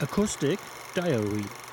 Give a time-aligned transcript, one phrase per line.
[0.00, 0.60] Acoustic
[0.94, 1.67] Diary.